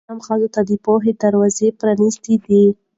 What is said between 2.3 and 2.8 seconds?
ده.